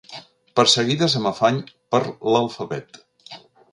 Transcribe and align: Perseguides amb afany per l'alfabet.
Perseguides 0.59 1.17
amb 1.19 1.29
afany 1.33 1.59
per 1.95 2.01
l'alfabet. 2.37 3.03